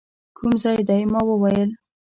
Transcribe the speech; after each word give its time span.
کوم 0.37 0.51
ځای 0.63 0.79
دی؟ 0.87 1.01
ما 1.11 1.21
وویل. 1.25 1.69